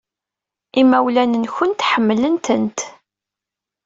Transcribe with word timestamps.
Imawlan-nwent 0.81 1.83
ḥemmlen-tent. 1.89 2.79